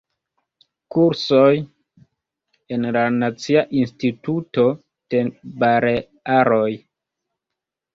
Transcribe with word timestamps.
Kursoj 0.95 1.51
en 2.79 2.89
la 2.97 3.05
Nacia 3.19 3.65
Instituto 3.85 4.69
de 5.15 5.25
Balearoj. 5.63 6.69